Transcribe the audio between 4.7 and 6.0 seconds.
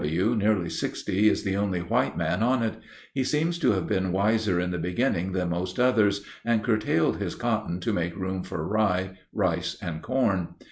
the beginning than most